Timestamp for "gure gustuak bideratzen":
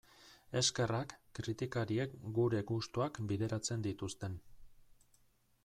2.39-3.85